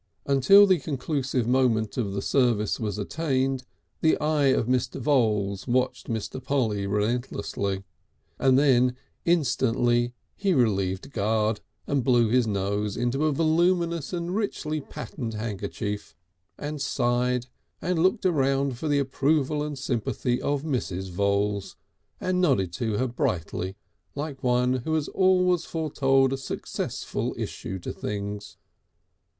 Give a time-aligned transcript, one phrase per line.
[0.25, 3.63] Until the conclusive moment of the service was attained
[4.01, 4.99] the eye of Mr.
[4.99, 6.43] Voules watched Mr.
[6.43, 7.83] Polly relentlessly,
[8.39, 8.95] and then
[9.25, 16.15] instantly he relieved guard, and blew his nose into a voluminous and richly patterned handkerchief,
[16.57, 17.45] and sighed
[17.79, 21.11] and looked round for the approval and sympathy of Mrs.
[21.11, 21.75] Voules,
[22.19, 23.75] and nodded to her brightly
[24.15, 28.57] like one who has always foretold a successful issue to things.